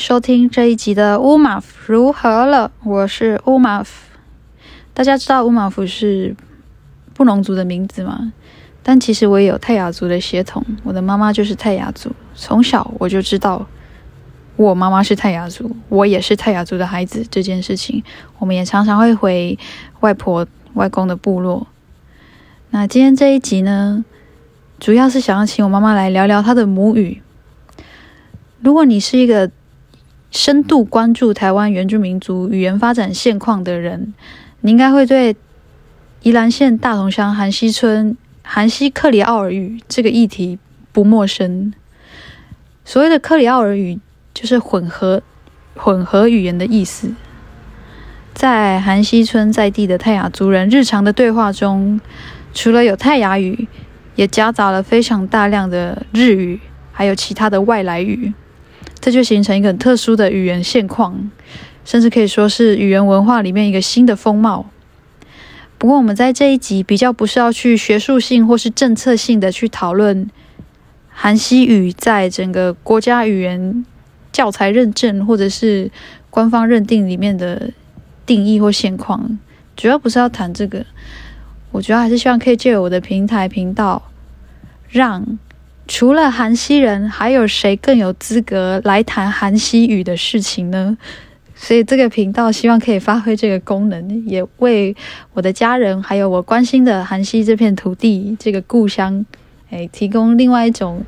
[0.00, 2.72] 收听这一集的乌马夫如何了？
[2.84, 4.08] 我是乌马夫。
[4.94, 6.34] 大家知道乌马夫是
[7.12, 8.32] 布农族的名字吗？
[8.82, 12.10] 但其实我也有泰雅族的血统，我的妈妈就是泰雅族。
[12.34, 13.66] 从小我就知道
[14.56, 18.02] 我妈妈是泰雅族，我也是泰雅族的孩子这件事情。
[18.38, 19.58] 我们也常常会回
[20.00, 21.66] 外婆、外公的部落。
[22.70, 24.02] 那今天这一集呢，
[24.78, 27.20] 主要是想要请我妈妈来聊聊她的母语。
[28.62, 29.50] 如果你是一个
[30.30, 34.14] 深度关注台湾原住民族语言发展现况的人，
[34.60, 35.34] 你应该会对
[36.22, 40.58] 宜兰县大同乡韩溪村韩溪克里奥尔语这个议题
[40.92, 41.72] 不陌生。
[42.84, 43.98] 所谓的克里奥尔语，
[44.32, 45.22] 就是混合
[45.74, 47.12] 混合语言的意思。
[48.32, 52.00] 在韩溪村在地的泰雅族人日常的对话中，
[52.54, 53.68] 除了有泰雅语，
[54.14, 56.60] 也夹杂了非常大量的日语，
[56.92, 58.32] 还有其他的外来语。
[59.00, 61.30] 这就形成一个很特殊的语言现况，
[61.84, 64.66] 甚至可以说是语言文化里面一个新的风貌。
[65.78, 70.28] 不过，我们在这一集比较不是要去学术性或是政策性的去讨论
[71.08, 73.86] 寒溪语在整个国家语言
[74.30, 75.90] 教材认证或者是
[76.28, 77.70] 官方认定里面的
[78.26, 79.38] 定义或现况，
[79.74, 80.84] 主要不是要谈这个。
[81.72, 84.10] 我主要还是希望可以借我的平台频道，
[84.90, 85.38] 让。
[85.90, 90.96] 除了寒溪人，还有谁更有资格来谈寒溪语的事情呢？
[91.56, 94.94] 所以这个频道希望可以发挥这个功能，也为
[95.32, 99.26] 我的家人，还有我关心的寒溪这片土地、这个故乡，
[99.70, 101.04] 哎，提供另外一种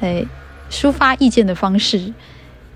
[0.00, 0.24] 哎
[0.68, 2.12] 抒发意见的方式。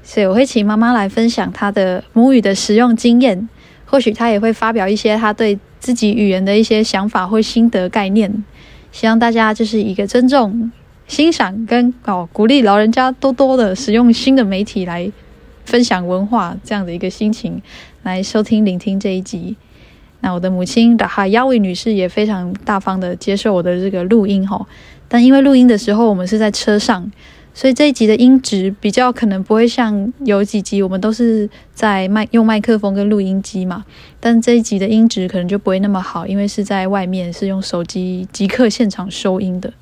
[0.04, 3.48] 所以我会请妈妈来分享她的母语的使用经验，
[3.84, 8.44] 或许她也会发表一些她对自己语言的一些想法或心得概念。
[8.92, 10.70] 希望大家就是一个尊重。
[11.08, 15.10] 欣赏跟哦鼓励老人家多多的使用新的媒体来
[15.64, 17.60] 分享文化，这样的一个心情
[18.02, 19.56] 来收听聆听这一集。
[20.20, 24.66] 那我的母亲的哈亚维女士也非常大方的接受我的这个录音哈，
[25.08, 27.10] 但因为录音的时候我们是在车上，
[27.54, 33.84] 所以这一集的音质比较可能不会像有几集我们都是在麦用麦克风跟录音机嘛，
[34.20, 39.72] 但这一集的音质可能就不会那么好，因为是在外面是用手机即刻现场收音的。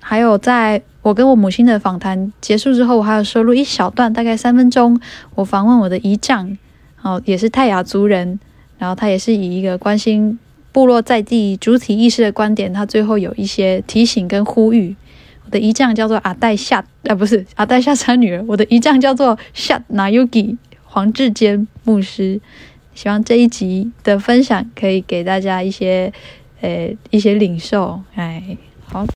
[0.00, 5.00] 还有，在我跟我母亲的访谈结束之后，我还有收录一小段，大概三分钟，
[5.34, 6.56] 我访问我的姨丈，
[7.02, 8.40] 哦，也是泰雅族人，
[8.78, 10.38] 然后他也是以一个关心
[10.72, 14.96] 部落在地主体意识的观点，他最后有一些提醒跟呼吁。
[15.44, 22.40] 我的姨丈叫做阿代夏，啊，不是阿代夏三女儿，我的姨丈叫做夏那尤吉黄志坚牧师。
[22.94, 26.12] 希望这一集的分享可以给大家一些，
[26.60, 29.06] 呃，一些领受，哎，好。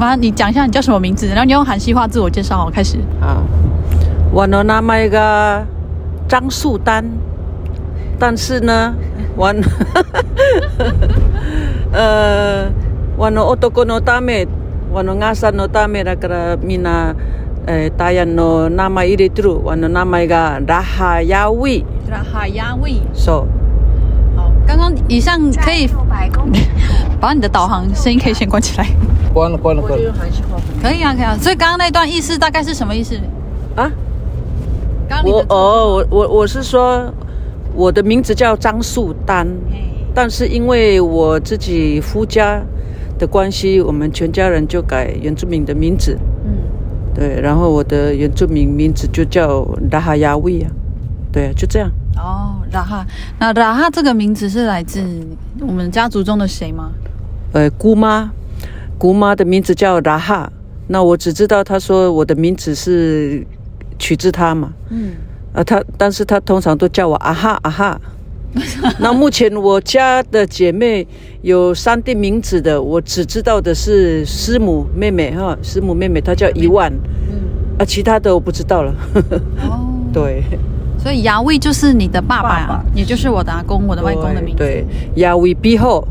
[0.00, 2.96] 妈，你讲一下你叫什么名字，然后你用寒溪话自我介绍好，开始。
[3.20, 3.36] 啊，
[4.32, 5.66] 我的名字叫
[6.26, 7.04] 张素丹，
[8.18, 8.94] 但是呢，
[9.36, 9.54] 我，
[11.92, 12.66] 呃，
[13.18, 14.48] 我的奥多哥诺达美，
[14.90, 17.14] 我的阿三诺达美，那个米娜，
[17.66, 22.94] 呃，大人的名字伊里图鲁，我的名字叫拉哈亚维，拉哈亚维。
[23.12, 23.46] So，
[24.34, 25.90] 好，刚刚以上可以，
[27.20, 28.86] 把你的导航声音可以先关起来。
[29.32, 30.12] 关了，关了，关了。
[30.82, 31.36] 可以啊，可以啊。
[31.40, 33.14] 所以刚刚那段意思大概是什么意思？
[33.76, 33.90] 啊？
[35.08, 37.12] 刚刚我哦，我我我是说，
[37.74, 39.46] 我的名字叫张素丹，
[40.14, 42.60] 但是因为我自己夫家
[43.18, 46.18] 的关系，我们全家人就改原住民的名字。
[46.44, 46.52] 嗯。
[47.14, 50.70] 对，然后我的原住民名字就叫拉哈亚威啊。
[51.32, 51.90] 对，就这样。
[52.16, 53.06] 哦，拉哈。
[53.38, 55.02] 那拉哈这个名字是来自
[55.60, 56.90] 我们家族中的谁吗？
[57.52, 58.30] 呃，姑妈。
[59.00, 60.52] 姑妈的名字叫拉哈，
[60.88, 63.42] 那我只知道她说我的名字是
[63.98, 65.14] 取自她嘛，嗯，
[65.54, 67.98] 啊，她，但是她通常都叫我啊哈啊哈。
[69.00, 71.06] 那目前我家的姐妹
[71.40, 77.40] 有三地名字的，我只知道的是师母妹妹哈，师母妹妹她叫一万，嗯，
[77.78, 78.92] 啊，其他的我不知道了。
[79.62, 79.80] 哦，
[80.12, 80.42] 对，
[80.98, 84.58] 所以亚威就是你的爸爸，爸爸也就是我的阿公，我的外公的名字。
[84.58, 86.06] 对，亚威比后，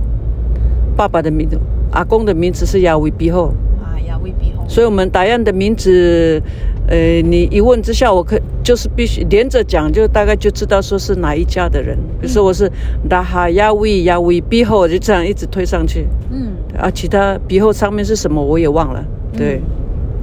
[0.97, 1.55] 爸爸的名字。
[1.91, 6.41] 阿公的名字是亚维比后啊，亚维比后，所以我们达样的名字，
[6.87, 11.97] 呃，你一问之下，我可就是必须连着讲，就大概就知道说是哪一家的人。
[12.21, 12.71] 比如说我是
[13.09, 16.07] 拉哈亚维亚维比后，就这样一直推上去。
[16.31, 19.03] 嗯，啊，其他比后上面是什么我也忘了，
[19.35, 19.61] 对，嗯、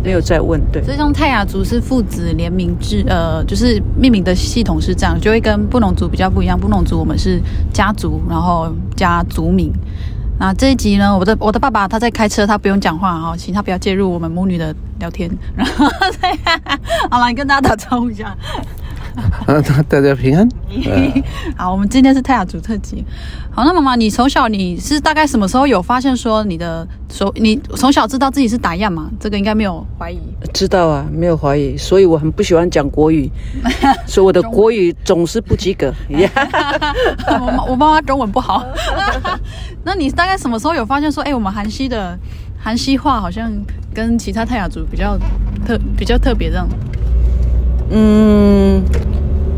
[0.04, 0.60] 没有再问。
[0.70, 6.56] 对，所以像泰雅族是父子联名制，呃，就是命名的系统是这样，就会跟布农族比较不一样。
[6.56, 7.40] 布农族我们是
[7.72, 9.72] 家族，然后加族名。
[10.38, 15.30] 那这一集呢，我的我的爸爸他在开车，他不用讲话哈，请他不要介入我们母女的聊天。
[15.56, 15.86] 然后，
[17.10, 18.36] 好了，你跟大家打招呼一下。
[19.16, 20.48] 啊， 大家平安。
[21.56, 23.04] 好，我们今天是泰雅族特辑。
[23.50, 29.10] 好，那妈妈，你从小你是大概什么时候有发现说你的手，你从小知道自己是打样吗？
[29.18, 30.18] 这个应该没有怀疑。
[30.52, 33.30] 知道啊，没有怀疑，所以我很不喜欢讲国语，
[34.06, 35.92] 所以我的国语总是不及格。
[36.08, 38.64] 我我妈妈中文不好。
[39.82, 42.18] 那你大概什么时候有发现说，哎，我们韩西的
[42.58, 43.50] 韩西话好像
[43.94, 45.16] 跟其他泰雅族比较
[45.66, 46.68] 特比较特别这样？
[47.90, 48.82] 嗯，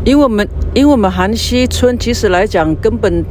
[0.05, 3.25] 因为我们因为我们韩西村其实来讲，根本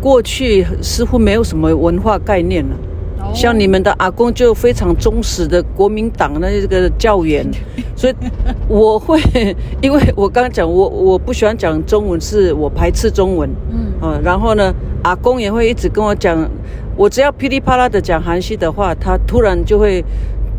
[0.00, 2.76] 过去似乎没有什么文化概念了。
[3.20, 3.34] Oh.
[3.34, 7.44] 像你们的阿公就非常忠实的国民党的这个教员，
[7.96, 8.14] 所以
[8.68, 9.18] 我会，
[9.80, 13.50] 因为我刚刚讲我我不喜欢讲中文，是我排斥中文。
[13.70, 14.72] 嗯啊，然后呢，
[15.02, 16.48] 阿公也会一直跟我讲，
[16.96, 20.04] 我只要噼里啪啦的讲韩西的话，他突然就会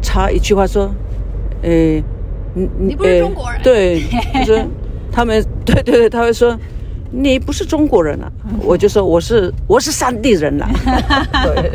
[0.02, 0.90] 插一句话说，
[1.62, 2.04] 诶。
[2.56, 3.62] 你你不是中国人？
[3.62, 4.02] 对，
[4.34, 4.66] 就是
[5.12, 6.58] 他们，对对对，他会说
[7.12, 8.32] 你不是中国人啊，
[8.64, 10.68] 我就说我是我是山地人啦，
[11.44, 11.72] 对，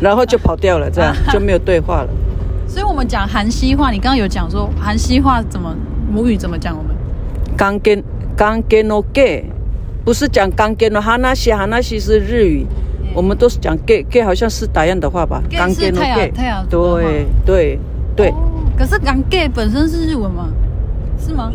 [0.00, 2.08] 然后就跑掉了，这样就没有对话了。
[2.66, 5.74] 所以我们讲韩西话，你刚刚有讲说韩西话怎么
[6.10, 6.76] 母语怎么讲？
[6.76, 6.94] 我们
[7.56, 8.02] 刚跟
[8.36, 9.44] 刚跟诺给，
[10.04, 12.64] 不是讲刚跟诺哈那西哈那西是日语，
[13.12, 15.42] 我们都是讲给给，好像是打样的话吧？
[15.50, 16.32] 刚跟我给，
[16.70, 17.78] 对对
[18.16, 18.32] 对。
[18.80, 20.48] 可是港 gay 本身是日文吗？
[21.18, 21.52] 是吗？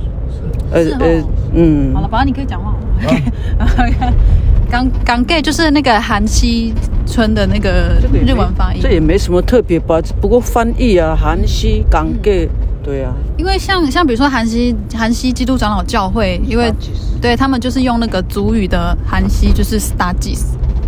[0.72, 1.24] 呃呃
[1.56, 1.92] 嗯。
[1.92, 2.76] 好了，宝宝你可以讲话。
[4.70, 6.72] 港港 gay 就是那个韩西
[7.08, 8.80] 村的那个日文发音。
[8.80, 10.00] 这也没什么特别吧？
[10.22, 12.48] 不过翻译啊，韩西港 gay，
[12.84, 13.12] 对啊。
[13.38, 16.72] 因为像像比如说韩西韩西基督长老教会，因为
[17.20, 20.44] 对他们就是用那个族语的韩西，就是 Stagis，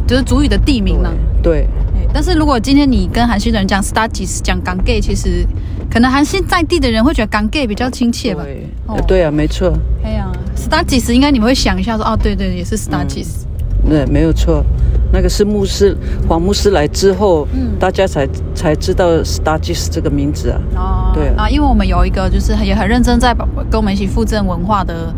[0.06, 1.10] 就是族语的地名呢。
[1.42, 1.68] 对。
[2.14, 5.44] 但是如果今天你跟韩西的人讲 Stagis，讲港 gay，其实。
[5.90, 8.44] 可能韩西在地的人会觉得港 gay 比较亲切吧？
[8.44, 9.74] 对，哦、对啊，没错。
[10.04, 13.46] 哎呀，Stagis 应该你们会想一下说，哦，对对，也是 Stagis。
[13.84, 14.64] 嗯、对，没有错，
[15.12, 15.96] 那个是牧师
[16.28, 20.62] 黄牧师来之后，嗯，大家才才知道 Stagis 这个名字啊。
[20.76, 23.34] 哦，对啊，啊，因为我们有一个就是也很认真在
[23.70, 25.14] 跟我们一起附赠文化的，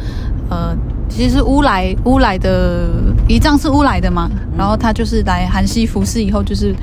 [0.50, 0.78] 呃，
[1.10, 2.88] 其实是乌来乌来的
[3.28, 6.76] 姨丈是乌来的嘛，然后他就是来韩西服侍以后就是。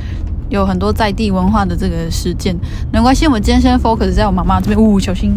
[0.49, 2.57] 有很多在地文化的这个实践，
[2.93, 3.27] 没关系。
[3.27, 4.81] 我们今天先 focus 在我妈妈这边。
[4.81, 5.37] 呜，小心。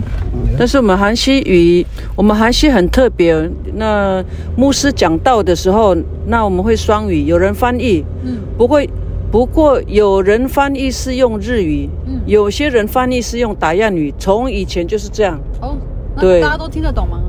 [0.58, 1.86] 但是我们韩西语，
[2.16, 3.50] 我们韩西很特别。
[3.76, 4.24] 那
[4.56, 5.96] 牧师讲道的时候，
[6.28, 8.06] 那我们会双语，有人翻译。
[8.24, 8.38] 嗯。
[8.58, 8.90] 不会，
[9.32, 11.90] 不过有人翻译是用日语。
[12.06, 12.20] 嗯。
[12.28, 15.40] 有些人翻译是用打样语，从以前就是这样。
[15.62, 15.76] 哦。
[16.20, 16.42] 对。
[16.42, 17.20] 大家都听得懂吗？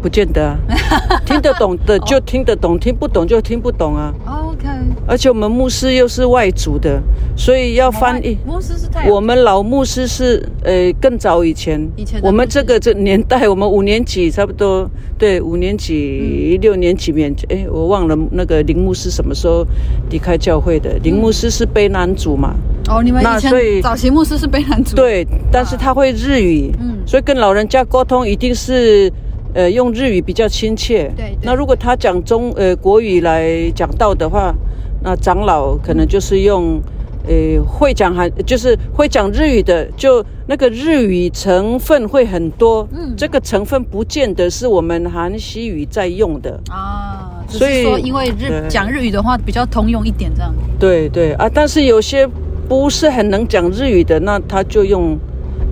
[0.00, 0.56] 不见得啊。
[1.26, 4.14] 听得懂的就听得懂，听不懂就听不懂啊。
[4.24, 4.67] OK。
[5.08, 7.02] 而且我们牧师又是外族的，
[7.34, 8.36] 所以要翻译。
[8.44, 9.08] 牧师是太。
[9.10, 11.80] 我们老牧师是呃更早以前。
[11.96, 12.20] 以前。
[12.22, 19.66] 我们这个这年代，我们五年级差不多，对，五年级、嗯、六年级面，哎，我忘了那个林牧师什么时候
[20.10, 20.98] 离开教会的。
[21.02, 22.54] 林牧师是卑南族嘛？
[22.90, 23.50] 哦，你们以前
[23.82, 24.94] 早期牧师是卑南族。
[24.94, 29.10] 对，但是他会日语，嗯，所以跟老人家沟通一定是。
[29.54, 31.10] 呃，用日语比较亲切。
[31.16, 31.38] 对，对。
[31.42, 34.54] 那如果他讲中呃国语来讲道的话，
[35.02, 36.80] 那长老可能就是用，
[37.26, 42.86] 呃会讲韩就是会讲日语的，就那个日语成分会很多。
[42.92, 43.14] 嗯。
[43.16, 47.44] 这个成分不见得是我们韩西语在用的啊。
[47.48, 50.54] 所以说，因为日讲日语的话比较通用一点，这样。
[50.78, 52.28] 对对啊，但是有些
[52.68, 55.18] 不是很能讲日语的，那他就用，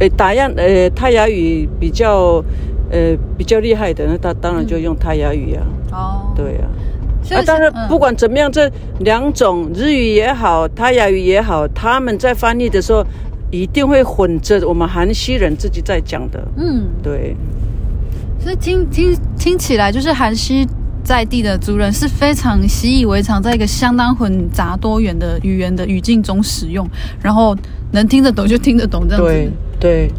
[0.01, 2.43] 呃打样呃泰雅语比较。
[2.89, 5.67] 呃，比较厉害的，那他当然就用泰雅语啊。
[5.91, 6.71] 哦，对啊。
[7.35, 13.05] 啊，但是不管怎么样，这两种日语也好，泰雅语也好，他们在翻译的时候
[13.51, 16.47] 一定会混着我们韩西人自己在讲的。
[16.57, 17.37] 嗯，对。
[18.39, 20.67] 所以听听听起来，就是韩西
[21.03, 26.89] 在地的族人是非常习以为常，在一个相当混杂多元的语言的语境中使用，
[27.21, 27.57] 然后
[27.93, 29.29] 能听得懂就听得懂这样子。
[29.29, 30.11] 对对。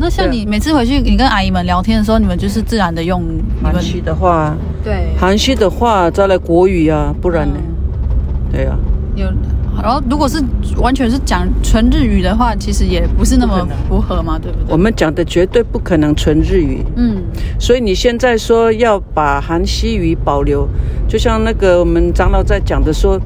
[0.00, 3.22] 那像你每次回去，你跟阿姨们聊天的时候，你们就是自然的用
[3.62, 7.56] 韩西的话，对，韩西的话再来国语啊，不然呢？
[7.58, 8.78] 嗯、对啊。
[9.14, 9.26] 有，
[9.82, 10.42] 然后如果是
[10.78, 14.72] 完全是讲纯日语的话，其实也不是那么符合嘛，对不对？
[14.72, 16.82] 我们讲的绝对不可能纯日语。
[16.96, 17.22] 嗯。
[17.58, 20.66] 所以你现在说要把韩西语保留，
[21.06, 23.20] 就像那个我们长老在讲的说，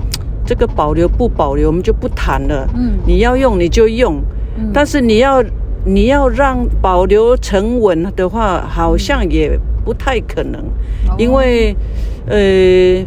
[0.45, 2.69] 这个保留不保留，我们就不谈了。
[2.75, 2.95] 嗯。
[3.07, 4.21] 你要用你就用，
[4.59, 5.41] 嗯、但是你要。
[5.85, 10.65] 你要让保留成文的话，好像也不太可能，
[11.19, 11.77] 因为，
[12.27, 13.05] 呃，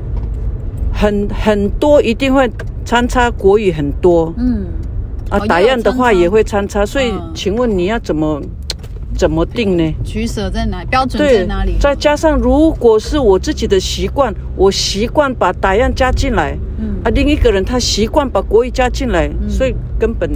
[0.94, 2.50] 很很多一定会
[2.86, 4.66] 参差国语很多，嗯，
[5.30, 8.42] 啊，哦打样的话也会参差，所以嗯请问你要怎么
[9.16, 9.94] 怎么定呢？
[10.04, 10.88] 取舍在哪里？
[10.90, 20.36] 标准在哪里？，再加上如果是我自己的习惯，我习惯把打样加进来，嗯啊，另一个人他习惯把国语加进来，所以根本哦。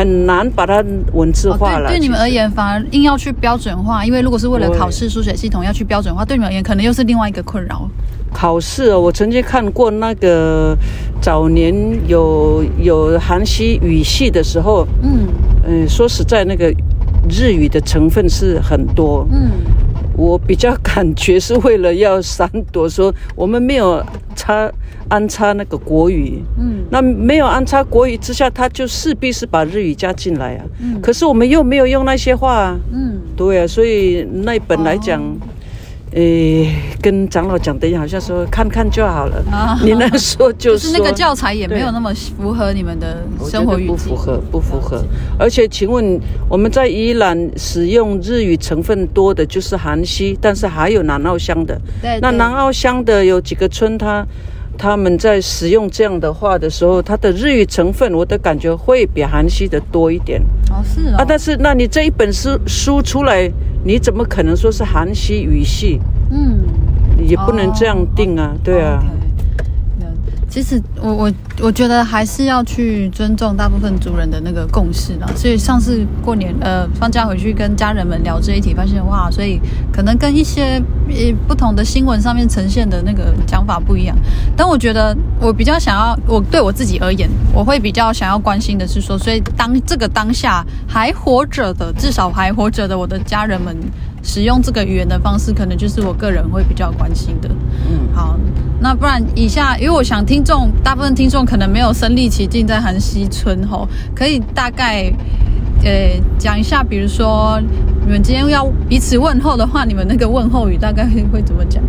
[0.00, 1.88] 很难把它文字哦化了。
[1.90, 7.86] 对，对你们而言，反而硬要去标准化，因为如果是为了考试书写系统要去标准化，对你们而言可能又是另外一个困扰。
[8.32, 10.74] 考试哦，我曾经看过那个
[11.20, 11.74] 早年
[12.08, 15.26] 有有韩系语系的时候，嗯
[15.66, 16.74] 嗯，说实在，那个
[17.28, 19.26] 日语的成分是很多。
[19.30, 19.50] 嗯，
[20.20, 24.04] 我比较感觉是为了要闪躲，说我们没有
[24.36, 24.70] 插
[25.08, 30.64] 安插那个国语，嗯，那没有安插国语之下，他就势必是把日语加进来啊。
[30.78, 31.00] 嗯。
[31.00, 35.22] 可是我们又没有用那些话啊，嗯，对啊，所以那本来讲。
[35.22, 35.49] 哦
[36.12, 39.44] 诶，跟长老讲的一样，好像说看看就好了。
[39.50, 40.78] 啊你那说就说。
[40.78, 45.04] 就是那个教材也没有那么符合你们的生活语境，不符合，不符合。
[45.38, 51.80] 而且，请问我们在宜兰使用日语成分多的就是韩西，但是还有南澳乡的。
[52.02, 54.26] 对，对那南澳乡的有几个村，他
[54.80, 60.40] 他们在使用这样的话的时候，它的日语成分，我的感觉会比韩系的多一点。
[60.70, 63.46] 哦是哦，啊，但是那你这一本书书出来，
[63.84, 66.00] 你怎么可能说是韩系语系？
[66.30, 66.64] 嗯。
[67.22, 69.04] 也不能这样定啊，对啊。
[70.50, 75.28] 其实我我我觉得还是要去尊重大部分族人的那个共识啦。
[75.36, 79.60] 所以上次过年呃放假回去跟家人们聊这一题，发现哇，所以
[79.92, 84.16] 可能跟一些呃不同的新闻上面呈现的那个讲法不一样。
[84.56, 93.76] 但我觉得我比较想要，我对我自己而言，我会比较想要关心的是说，所以当这个当下还活着的，至少还活着的我的家人们。
[94.22, 97.48] 使用这个语言的方式，可能就是我个人会比较关心的。
[97.88, 98.38] 嗯，好，
[98.80, 105.12] 那不然以下，因为我想听众大部分听众可能没有身临其境在韩西村吼，可以大概
[105.84, 105.90] 呃
[106.38, 107.60] 讲一下，比如说
[108.04, 111.82] 你们今天要彼此问候的话，你们那个问候语大概会怎么讲？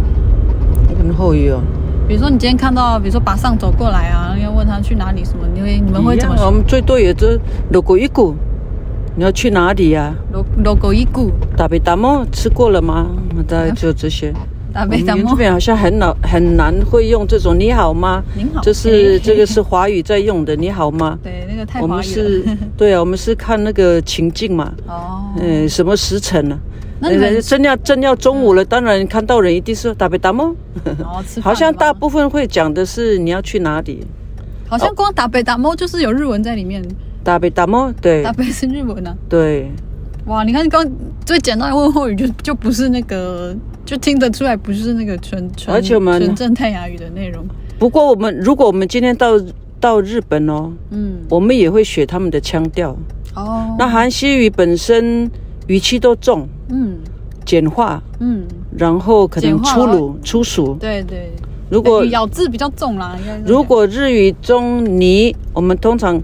[1.03, 1.59] 问候语哦，
[2.07, 6.45] 比如说你今天看到，比如说把上走过来啊，要问他去哪里什么，你会你们会怎么说？
[6.45, 7.27] 我们最多也就
[7.71, 8.35] 路过一股，
[9.15, 10.15] 你要去哪里呀、啊？
[10.33, 13.07] 路路过一股，大北大梦吃过了吗？
[13.47, 14.33] 大概就这些。
[14.73, 18.23] 大北大梦，我们这边好像很老很难会用这种“你好吗”？
[18.37, 21.19] 您好，这是这个是华语在用的“你好吗”？
[21.23, 22.57] 对，那个太我们是了。
[22.77, 24.71] 对啊，我们是看那个情境嘛。
[24.87, 26.57] 哦，嗯，什么时辰呢、
[27.01, 30.55] 那你们呃真要真要中午了，当然看到人一定是大北大梦。
[31.03, 34.07] 哦， 吃好像大部分会讲的是你要去哪里。
[34.69, 36.81] 好像光打北打猫就是有日文在里面，
[37.23, 39.15] 大北大梦，对大北是日文啊。
[39.29, 39.71] 对。
[40.25, 40.85] 哇，你看刚
[41.25, 47.43] 最简单的问候语就就不是那个，就听得出来不是那个纯纯而且我们纯正泰雅语的内容。
[47.79, 49.31] 不过我们如果我们今天到
[49.79, 52.95] 到日本哦，嗯，我们也会学他们的腔调。
[53.33, 55.29] 哦，那韩西语本身
[55.65, 56.99] 语气都重，嗯
[57.43, 58.45] 简化，嗯，
[58.77, 60.75] 然后可能粗鲁粗俗。
[60.75, 61.31] 对对，
[61.71, 66.21] 如果咬字比较重啦，如果日语中你，我们通常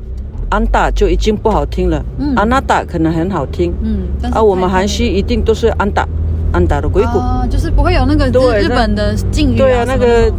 [0.49, 3.73] 安大就已经不好听了，嗯安娜达可能很好听。
[3.81, 6.07] 嗯，啊，我们太韩系一定都是安大，
[6.51, 7.19] 安大的鬼谷。
[7.19, 10.33] 啊，就是不会有那个日日本的敬语对啊，那个的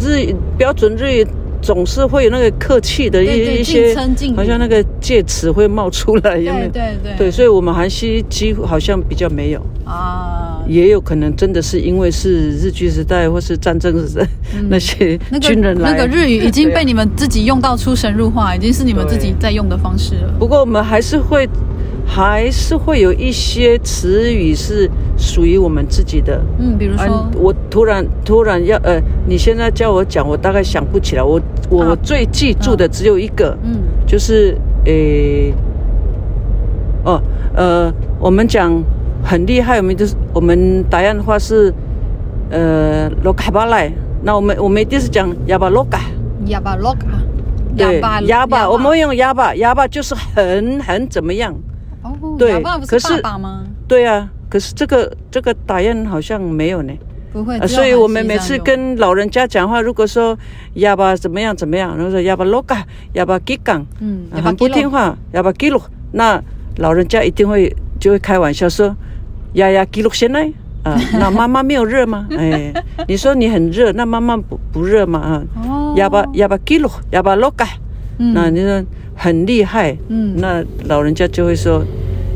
[0.00, 1.26] 日标准日语
[1.62, 3.94] 总是会有那个客气的一一些
[4.34, 6.68] 好像那个介词会冒出来，有没有？
[6.70, 7.12] 对对。
[7.12, 14.26] 对对，所以我们韩系几乎好像比较没有，啊，也有可能真的是因为是日据时代或是战争时代、
[14.68, 20.34] 那些那个军人来，那个日语已经被你们自己用到出神入化，已经是你们自己在用的方式了。
[20.38, 21.46] 不过我们还是会，
[22.12, 26.42] 还是会有一些词语是属于我们自己的。
[26.58, 31.22] 嗯，比如说，啊，我突然突然要呃，你现在叫我讲，我大概想不起来。
[31.22, 31.40] 我
[31.70, 35.54] 我、啊最记住的只有一个，嗯就是诶，
[37.04, 37.22] 哦
[37.54, 38.82] 呃，我们讲
[39.22, 41.72] 很厉害，我们就是我们答案的话是
[42.50, 43.88] 呃罗卡巴来，
[44.24, 46.00] 那我们我们一定是讲亚巴罗卡。
[46.46, 47.22] 亚巴 lock 啊，
[47.76, 51.54] 对，巴哑巴，我们会用哑巴，哑巴就是很很怎么样？
[52.20, 53.64] 哦，对可是爸爸吗？
[53.88, 56.92] 对啊，可是这个这个打印好像没有呢。
[57.32, 60.36] 不会，啊，所以我们每次跟老人家讲话，如果说
[60.74, 65.80] 哑巴怎么样怎么样，然后说哑巴罗嘎，哑巴吉港，嗯啊很不听话，哑巴吉鲁，
[66.12, 66.42] 那
[66.78, 68.94] 老人家一定会就会开玩笑说，
[69.52, 72.26] 呀呀吉鲁先来啊， 那妈妈没有热吗？
[72.36, 72.72] 哎，
[73.06, 75.20] 你说你很热，那妈妈不不热吗？
[75.20, 77.64] 啊，哦，哑巴哑巴吉鲁，哑巴罗嘎，
[78.18, 78.84] 嗯那你说
[79.14, 81.84] 很厉害，嗯那老人家就会说。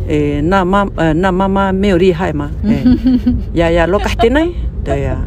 [0.08, 2.50] 诶，那妈呃，那妈妈没有厉害吗？
[2.64, 2.84] 诶，
[3.54, 4.40] 呀呀，罗嘎的呢？
[4.84, 5.20] 对呀、啊，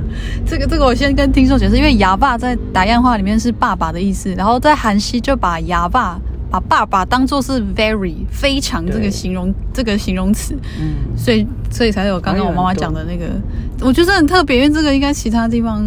[0.45, 6.19] 这个这个我先跟听众解释，因为哑爸在打样话里面是爸爸的意思，然后在韩系就把哑爸
[6.51, 13.25] 把爸爸当做是 very 非常这个形容这个形容词，嗯，所以所以才有刚刚我妈妈讲的那个，
[13.81, 15.83] 我觉得很特别，因为这个应该其他地方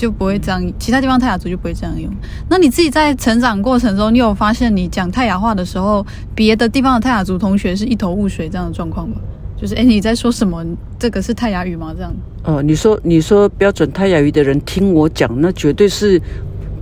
[0.00, 2.10] 就不会这样，其他地方泰雅族就不会这样用。
[2.48, 6.04] 那你自己在成长过程中，你有发现你讲泰雅话的时候，
[6.34, 9.16] 别的地方的泰雅族同学是一头雾水这样的状况吗？
[9.60, 10.64] 就是哎，你在说什么？
[10.98, 11.92] 这个是泰雅语吗？
[11.94, 12.10] 这样？
[12.44, 16.18] 哦，你说你说标准泰雅语的人听我讲，那绝对是，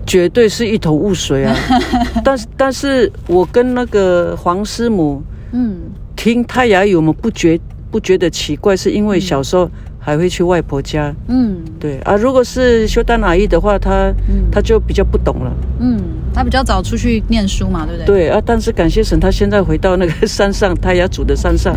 [0.07, 1.57] 绝对是一头雾水啊！
[2.25, 5.21] 但是但是我跟那个黄师母，
[5.51, 5.77] 嗯，
[6.15, 7.59] 听泰雅语，我们不觉
[7.91, 9.69] 不觉得奇怪，是因为小时候
[10.09, 12.17] 还会去外婆家，嗯，对啊。
[12.17, 16.01] 如果是修丹阿姨的话，她、嗯、她就比较不懂了，嗯。
[16.33, 18.07] 他比较早出去念书嘛，对不对？
[18.07, 21.75] 对啊，但是感谢神，他现在回到那个山上，他家祖的山上，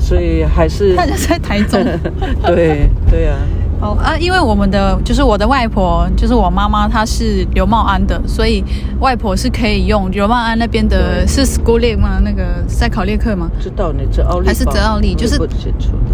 [0.00, 1.80] 所以还是 他就在台中。
[2.46, 3.38] 对对啊。
[3.82, 8.62] 好啊，因为我们的就是我的外婆，就是我妈妈，她是刘茂安的，所以
[9.00, 12.20] 外婆是可以用刘茂安那边的是 Schoolic 吗？
[12.22, 13.50] 那个赛考列克吗？
[13.60, 15.16] 知道你这奥利还是泽奥利？
[15.16, 15.36] 就是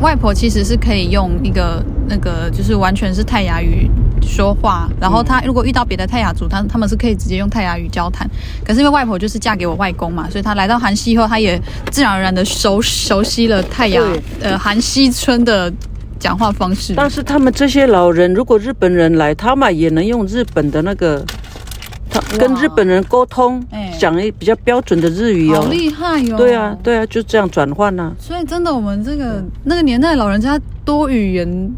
[0.01, 3.91] 外婆其实是可以用一个那个，就是完全是泰雅语。
[4.23, 8.29] 说话，然后他如果遇到别的泰雅族，他他们是可以直接用泰雅语交谈。
[8.65, 11.61] 可是因为外婆就是嫁给我外公嘛，所以他来到韩西以后，他也
[11.91, 14.01] 自然而然的熟熟悉了泰雅
[14.41, 15.73] 呃韩西村的
[16.19, 16.95] 讲话方式。
[16.97, 21.25] 但是他们这些老人，如果日本人来，他们也能用日本的那个，
[22.11, 23.65] 他跟日本人沟通，
[23.99, 26.39] 讲一比较标准的日语哦，好厉害哟、哦！
[26.39, 28.13] 对啊，对啊，就这样转换呐。
[28.19, 31.71] 所以真的，我们这个那个年代老人家多语言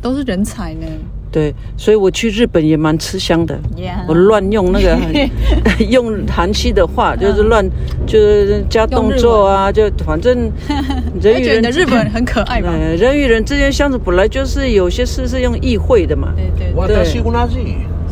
[0.00, 0.86] 都是人才呢。
[1.30, 3.58] 对，所以我去日本也蛮吃香的。
[3.76, 4.04] Yeah.
[4.08, 4.96] 我乱用那个
[5.90, 7.68] 用韩系的话，就是乱，
[8.06, 10.50] 就是加动作啊，就反正
[11.20, 12.72] 人与人的日本很可爱嘛。
[12.74, 16.32] 人与人之间相处本来就是有些事是用意会的嘛。
[16.34, 17.04] 对对对。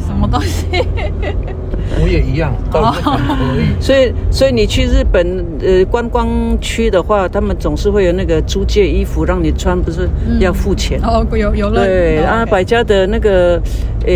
[0.06, 0.66] 什么东西？
[2.02, 2.52] 我也一样，
[3.80, 6.28] 所以所以你去日本呃观光
[6.60, 11.00] 区的话，他们总是会有那个租借衣服让你穿，不是要付钱？
[11.02, 11.84] 哦，有有了。
[11.84, 13.60] 对啊，百家的那个
[14.06, 14.12] 呃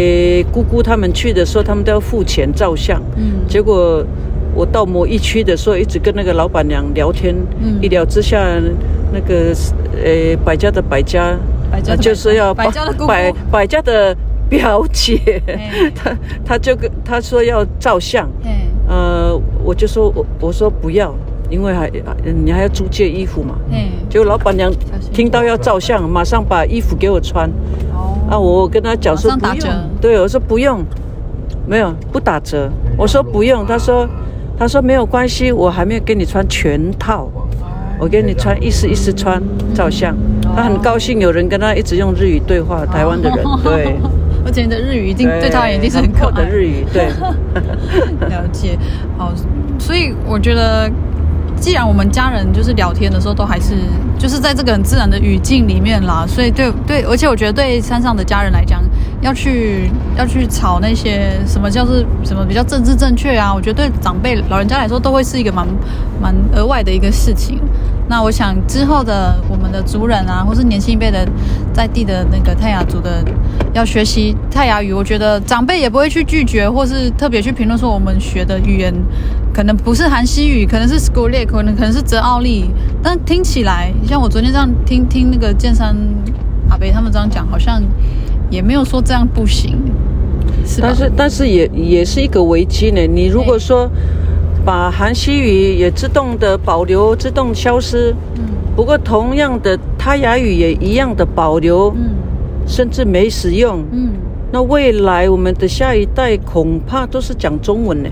[0.53, 3.01] 姑姑他们去的时候，他们都要付钱照相。
[3.17, 3.47] 嗯。
[3.49, 4.05] 结果
[4.55, 7.35] 我到某一区的时候，一直跟那个老板娘聊天，
[7.81, 8.39] 一聊之下，
[9.13, 9.55] 那个
[10.05, 11.35] 呃百家的百家，
[11.99, 14.15] 就是要百家的姑姑，百百家的。
[14.51, 15.41] 表姐，
[15.95, 18.29] 她她就跟她说要照相，
[18.89, 21.15] 呃，我就说我我说不要，
[21.49, 21.89] 因为还
[22.45, 23.55] 你还要租借衣服嘛，
[24.11, 24.71] 结果老板娘
[25.13, 27.49] 听到要照相，马上把衣服给我穿，
[28.29, 29.69] 啊，我跟她讲说不用，
[30.01, 30.85] 对，我说不用，
[31.67, 34.09] 没有不打折，我说不用，她说
[34.59, 37.31] 她说没有关系，我还没有给你穿全套，
[38.01, 39.41] 我给你穿一丝一丝穿
[39.73, 40.17] 照相，
[40.57, 43.95] 她很高兴有人跟她一直用日语对话，台湾的人， 对。
[44.51, 47.07] 而且你的日语一定对他一定是很可爱的日语，对，
[48.29, 48.77] 了解。
[49.17, 49.33] 好，
[49.79, 50.91] 所以我觉得，
[51.55, 53.77] 既然我们家人就是聊天的时候都还是
[54.19, 58.83] 就是在这个很自然的语境里面啦，所以对对，而且我觉得对山上的家人来讲，
[59.21, 65.65] 要去要去吵那些什么叫是什么比较政治正确啊，我觉得对长辈老人家来说都会是一个蛮
[66.21, 67.61] 蛮额外的一个事情。
[68.11, 71.25] 那我想之后的我们的族人啊，或是年轻一辈的
[71.73, 73.25] 在地的那个泰雅族的，
[73.73, 78.93] 要学习泰雅语，我觉得长辈也不会去拒绝，或是特别去评论说我们学的语言
[79.55, 82.69] 可能不是韩西语，可能是 Schoolic，可能可能是泽奥利，
[83.01, 85.95] 但听起来像我昨天这样听听那个剑山
[86.69, 87.81] 阿伯他们这样讲，好像
[88.51, 89.79] 也没有说这样不行。
[90.67, 93.07] 是但是但是也也是一个危机呢。
[93.07, 93.89] 你如果说。
[94.65, 98.15] 把韩西语也自动的保留，自动消失。
[98.37, 98.43] 嗯。
[98.77, 101.93] 不过同样的，泰雅语也一样的保留。
[101.97, 102.15] 嗯。
[102.67, 103.85] 甚至没使用。
[103.91, 104.11] 嗯。
[104.53, 108.09] 那未来我们的下一代恐怕都是讲中文呢。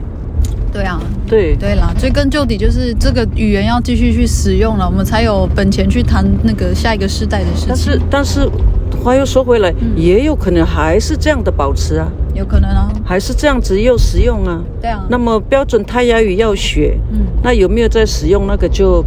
[0.73, 1.01] 对啊。
[1.27, 1.55] 对。
[1.57, 7.69] 对啦，追根究底就是这个语言要继续去使用了，我们才有本钱去谈那个下一个世代的事情。
[7.69, 8.49] 但是，但是
[9.09, 12.07] 话又说回来，嗯，也有可能还是这样的保持啊。
[12.35, 14.63] 有可能啊，还是这样子又实用啊。
[14.83, 15.03] 对啊。
[15.09, 19.03] 那么标准胎压语要学，嗯，那有没有在使用那个就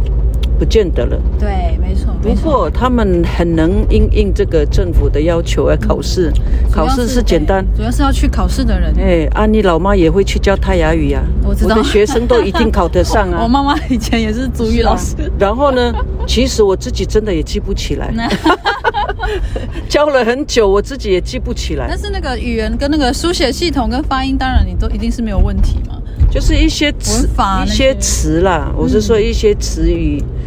[0.58, 1.16] 不见得了。
[1.38, 1.91] 对，没
[2.22, 2.34] 错。
[2.34, 8.94] 不过他们很能应应这个政府的要求来考试，嗯、考试是简单，主要是要去考试的人。
[8.98, 11.48] 哎，啊，妮老妈也会去教泰雅语呀、啊？
[11.48, 13.40] 我知道，我的学生都一定考得上啊。
[13.44, 15.14] 我妈妈以前也是族语老师。
[15.38, 15.92] 然后呢，
[16.26, 18.12] 其实我自己真的也记不起来。
[19.88, 21.86] 教了很久，我自己也记不起来。
[21.88, 25.98] 但是那个语言跟那个书写系统跟发音，当然你都一定是没有问题嘛。
[26.30, 27.28] 就是一些词，
[27.64, 28.74] 一些词啦、嗯。
[28.76, 30.18] 我是说一些词语。
[30.18, 30.41] 对。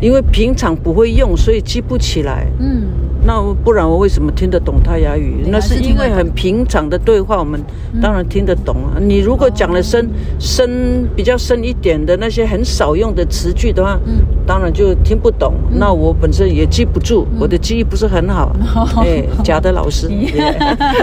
[0.00, 2.46] 因为平常不会用，所以记不起来。
[2.58, 2.82] 嗯。
[3.22, 5.44] 那不然我为什么听得懂泰雅语？
[5.48, 7.62] 那是因为很平常的对话，我们
[8.00, 8.96] 当然听得懂啊。
[8.98, 10.08] 你如果讲了深
[10.38, 14.00] 深比较深一点的那些很少用的词句的话，
[14.46, 15.52] 当然就听不懂。
[15.70, 18.56] 那我本身也记不住，我的记忆不是很好。
[19.04, 20.08] 哎，假的老师。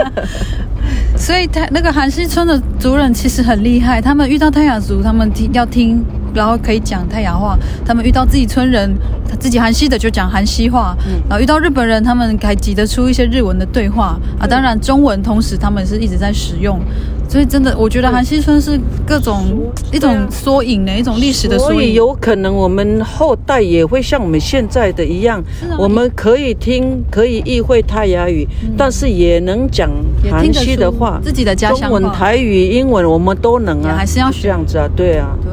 [1.15, 6.03] 所以他那个韩西村的族人其实很厉害，他们遇到泰雅族，他们听要听。
[6.37, 8.93] 然后可以讲泰雅话，他们遇到自己村人，
[9.27, 14.47] 他自己韩系的就讲韩系话，嗯、然后遇到日本人，他们还挤得出一些日文的对话啊。
[14.47, 16.79] 当然中文同时他们是一直在使用，
[17.27, 19.45] 所以真的我觉得韩溪村是各种
[19.91, 21.73] 一种缩影的一种历史的缩影。
[21.73, 25.43] 所以有可能我们后代也会像我们现在的一样，
[25.77, 29.89] 我们可以听可以意会泰雅语，嗯、但是也能讲
[30.31, 35.51] 韩系的话，自己的家乡，中文、台语、英文我们都能啊，还是要学这样子啊，对啊，对。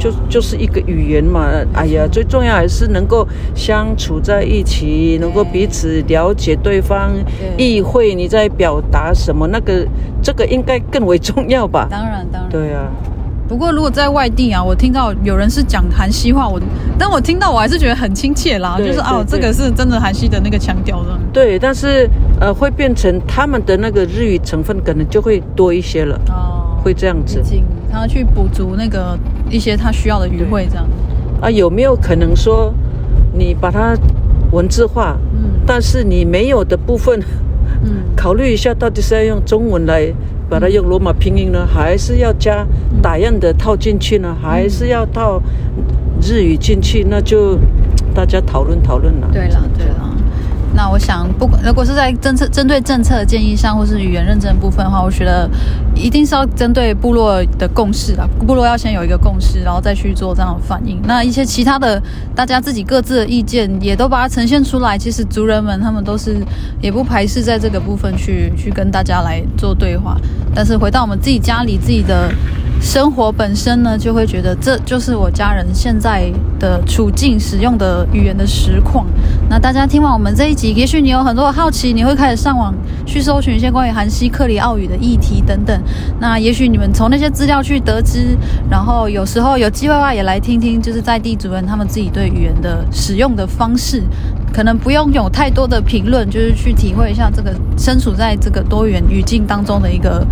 [0.00, 7.12] 就就是一个语言嘛，哎呀，最重要还是能够相处在一起，能够彼此了解对方，
[7.58, 9.86] 意会你在表达什么，那个
[10.22, 11.86] 这个应该更为重要吧？
[11.90, 12.50] 当然，当然。
[12.50, 12.88] 对啊。
[13.46, 16.58] 不过如果在外地啊，我听到有人是讲韩西话，我
[16.96, 21.18] 但我听到我还是觉得很亲切啦，就是哦，这个是真的韩系的那个腔调的。
[21.32, 22.08] 对，但是
[22.40, 26.16] 呃，会变成他们的那个日语成分可能就会多一些了。
[26.28, 26.59] 哦。
[26.82, 27.42] 会这样子，
[27.92, 30.86] 他去补足那个一些他需要的语汇，这样
[31.40, 31.50] 啊？
[31.50, 32.72] 有没有可能说，
[33.32, 33.96] 你把它
[34.52, 37.20] 文字化，嗯，但是你没有的部分，
[37.82, 40.12] 嗯，考虑一下，到底是要用中文来
[40.48, 42.66] 把它用罗马拼音呢，还是要加
[43.02, 45.40] 打样的套进去呢，还是要套
[46.22, 47.04] 日语进去？
[47.08, 47.58] 那就
[48.14, 49.28] 大家讨论讨论了。
[49.32, 50.09] 对了，对了。
[50.74, 55.48] 那我想，不管如果是在政策针对政策的建议上，或是语言认证部分的话，我觉得
[55.94, 58.28] 一定是要针对部落的共识啦。
[58.46, 61.00] 部落要先有一个共识，然后再去做这样的反应。
[61.04, 62.00] 那一些其他的，
[62.34, 64.96] 大家自己各自的意见，也都把它呈现出来。
[64.96, 66.36] 其实族人们他们都是
[66.80, 70.16] 也不排斥在这个部分去去跟大家来做对话。
[70.54, 72.32] 但是回到我们自己家里，自己的。
[72.80, 79.06] 生活本身呢，就会觉得这就是我家人现在的处境，使用的语言的实况。
[79.50, 85.78] 那大家听完我们这一集，也许你有很多好奇，你会开始上网去搜寻一些关于韩西克里奥语的议题等等。
[86.18, 88.36] 那也许你们从那些资料去得知，
[88.70, 94.02] 然后有时候有机会的话，也来听听，就是在地主人他们自己对语言的使用的方式，
[94.54, 100.26] 可能不用有太多的评论，就是去体会一下这个身处在这个多元语境当中的一个。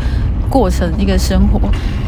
[0.50, 1.60] 过程一个生活，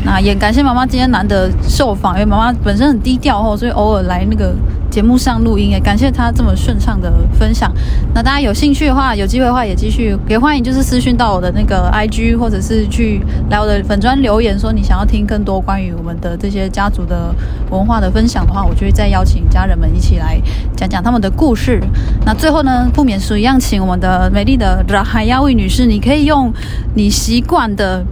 [0.04, 4.54] 那也感谢妈妈今天难得受访，因为妈妈本身很低调哦，所以偶尔来那个
[4.90, 7.70] 节目上录音，也感谢她这么顺畅的分享。
[8.14, 17.34] 那大家有兴趣的话，有机会的话也继续也欢迎，就是私讯到我的那个 IG，或者是去来我的粉专留言，说你想要听更多关于我们的这些家族的
[17.70, 20.40] 文化的分享的话，我就会再邀请家人们一起来
[20.76, 21.80] 讲讲他们的故事。
[22.24, 26.52] 那最后呢，不免俗一样，请我们的美丽的海亚威女士，你可以用
[26.94, 28.02] 你习惯的。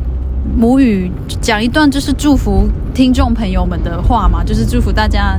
[0.56, 5.38] 母语讲一段就是祝福听众朋友们的话嘛，就是祝福大家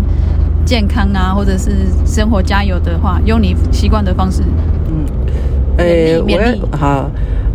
[0.66, 1.72] 健康啊，或者是
[2.06, 4.44] 生活加油的话，用你习惯的方式。
[4.88, 5.06] 嗯，
[5.78, 7.10] 诶，我好，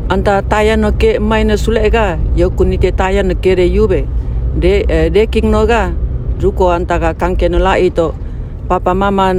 [0.09, 4.05] 安达大雁那给买那苏来个，有的大雁那给的有呗，
[4.61, 5.91] 列诶列金诺个，
[6.39, 8.15] 如果安达个刚给诺拉伊多，
[8.69, 9.35] 爸爸妈妈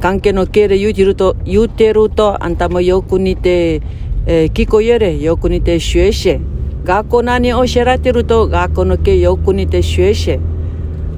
[0.00, 3.80] 刚给诺给的有几路多，有点路多，安达么有古尼的
[4.26, 6.38] 诶几个月的，有古尼的学习。
[6.85, 10.39] 学校那里教えてると学校の给有苦你的学习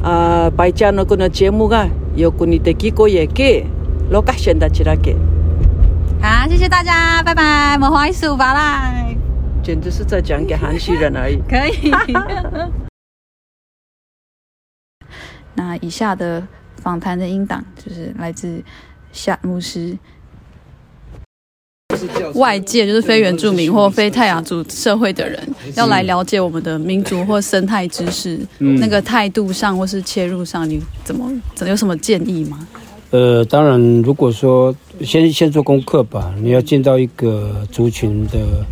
[0.04, 3.66] 啊，白家那个那节目啊，有苦你的几个月给，
[4.12, 5.16] 老家现在起来给。
[6.22, 9.06] 好，谢谢大家，拜拜，莫怀书吧啦。
[9.64, 11.42] 简直是在讲给韩系人而已。
[11.50, 11.92] 可以。
[15.56, 18.64] 那以下的访谈的音档就是来自
[19.12, 19.98] 夏牧师。
[22.35, 25.41] 外界就是非原住民或非泰雅族社会的人，
[25.75, 32.67] 要来了解我们的民族或生态知识， 嗯、那个态度上或是切入上，你怎么怎有什么建议吗？
[33.11, 38.65] 呃，当然，如果说先先做功课吧，你要进到一个族群的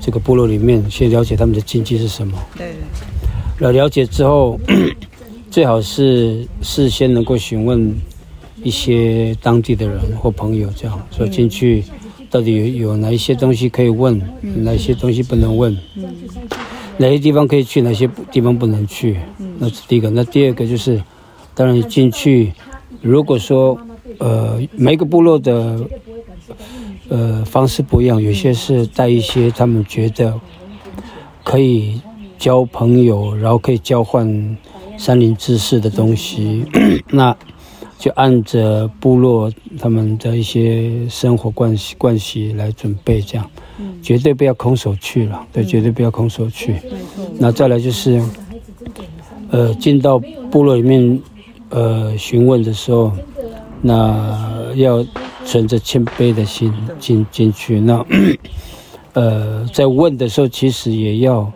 [0.00, 2.36] 这个部落里面，先了解他们的禁忌是什么。
[2.56, 2.74] 对。
[3.60, 4.58] 了了解之后，
[5.50, 7.94] 最好是事先能够询问
[8.62, 11.84] 一些当地的人或朋友，这样说进去。
[12.36, 14.20] 到底有有哪一些东西可以问，
[14.56, 15.74] 哪些东西不能问，
[16.98, 19.16] 哪些地方可以去，哪些地方不能去？
[19.58, 20.10] 那是第一个。
[20.10, 21.02] 那第二个就是，
[21.54, 22.52] 当然进去，
[23.00, 23.80] 如果说
[24.18, 25.80] 呃每个部落的
[27.08, 30.38] 呃方式不一样，有些是带一些他们觉得
[31.42, 31.98] 可以
[32.36, 34.58] 交朋友，然后可以交换
[34.98, 36.66] 山林知识的东西，
[37.08, 37.34] 那。
[38.06, 43.50] 就按着部落他们的一些生活惯习惯习来准备，这样，
[44.00, 46.76] 绝对不要空手去了，对，绝对不要空手去。
[47.36, 48.22] 那再来就是，
[49.50, 50.20] 呃，进到
[50.52, 51.20] 部落里面，
[51.70, 53.10] 呃，询问的时候，
[53.82, 55.04] 那要
[55.44, 57.80] 存着谦卑的心进进去。
[57.80, 58.06] 那，
[59.14, 61.52] 呃，在问的时候，其实也要。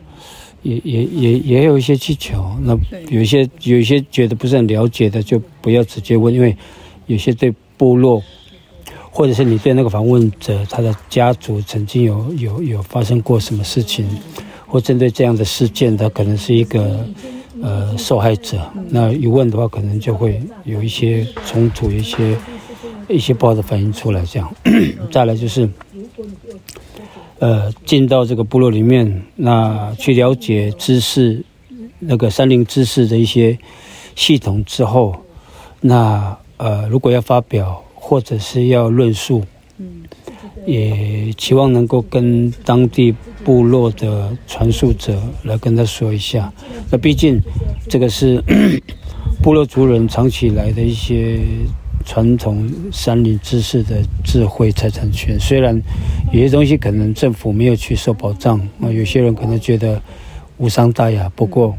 [0.63, 2.77] 也也也也有一些技巧，那
[3.09, 6.55] 有一些有一些觉得不是很了解的，就不要直接问，因为
[7.07, 8.23] 有些对部落，
[9.11, 14.07] 或者是你对那个访问者他的家族曾经有有有发生过什么事情，
[14.67, 17.07] 或针对这样的事件，他可能是一个
[17.63, 22.37] 呃受害者，那一问的话，可能就会有一些冲突，一些
[23.09, 24.55] 一些不好的反应出来，这样。
[25.11, 25.69] 再来就是。
[27.41, 31.43] 呃，进到这个部落里面，那去了解知识，
[31.99, 33.59] 那个山林知识的一些
[34.15, 35.17] 系统之后，
[35.81, 39.43] 那呃，如果要发表或者是要论述，
[39.79, 40.03] 嗯，
[40.67, 46.53] 也期望能够跟当地部落的传述者来跟他说一下。
[46.91, 47.41] 那毕竟
[47.89, 48.45] 这个是
[49.43, 51.41] 部落族人长期以来的一些。
[52.11, 55.81] 传统山林知识的智慧财产权，虽然
[56.33, 60.03] 有些东西可能政府没有去受保障啊，有些人可能觉得
[60.59, 61.31] 无伤大雅。
[61.37, 61.73] 不过，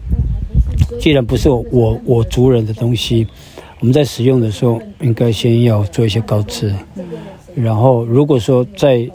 [1.01, 3.27] 既然不是我我族人的东西，
[3.81, 6.73] 我们在使用的时候应该先要做一些告知。
[7.53, 9.05] 然后，如果说在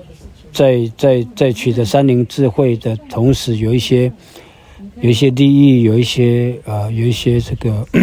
[0.52, 4.12] 在在在取得山林智慧的同时，有一些
[5.00, 7.86] 有一些利益，有一些啊，有一些这个。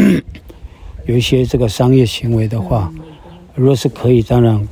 [1.05, 2.89] 有一些这个商业行为的话，
[3.55, 4.67] 如果是可以，当然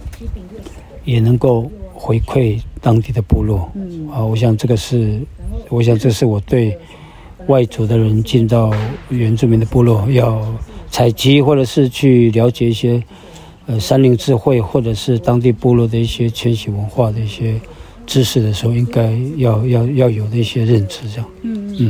[1.05, 3.71] 也能够回馈当地的部落。
[4.11, 5.21] 啊，我想这个是，
[5.69, 6.77] 我想这是我对
[7.47, 8.71] 外族的人进到
[9.09, 10.41] 原住民的部落要
[10.89, 13.01] 采集或者是去了解一些
[13.65, 17.59] 呃山林智慧或者是当地部落的一些迁徙文化的一些
[18.05, 21.29] 知识的时候，应该要要要有的一些认知，这样。
[21.43, 21.89] 嗯嗯。